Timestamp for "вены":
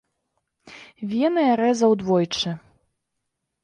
1.13-1.41